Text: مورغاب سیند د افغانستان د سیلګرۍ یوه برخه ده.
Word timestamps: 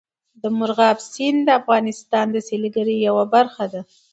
مورغاب 0.57 0.97
سیند 1.11 1.39
د 1.45 1.49
افغانستان 1.61 2.25
د 2.31 2.37
سیلګرۍ 2.47 2.97
یوه 3.07 3.25
برخه 3.35 3.65
ده. 3.73 3.81